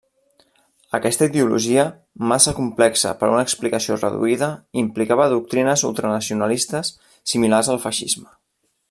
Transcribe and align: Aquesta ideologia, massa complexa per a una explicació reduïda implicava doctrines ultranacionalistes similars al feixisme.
Aquesta 0.99 1.27
ideologia, 1.31 1.83
massa 2.31 2.53
complexa 2.61 3.13
per 3.19 3.29
a 3.29 3.29
una 3.35 3.43
explicació 3.49 3.99
reduïda 3.99 4.51
implicava 4.85 5.31
doctrines 5.37 5.85
ultranacionalistes 5.91 6.95
similars 7.35 7.75
al 7.77 7.83
feixisme. 7.89 8.31